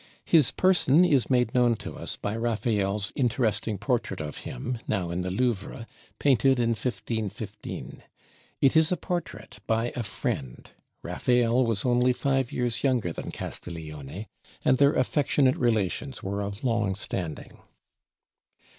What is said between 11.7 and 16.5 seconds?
only five years younger than Castiglione, and their affectionate relations were